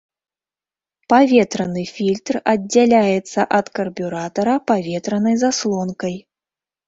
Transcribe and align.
Паветраны 1.11 1.83
фільтр 1.95 2.35
аддзяляецца 2.53 3.45
ад 3.59 3.67
карбюратара 3.79 4.55
паветранай 4.71 5.35
заслонкай. 5.45 6.15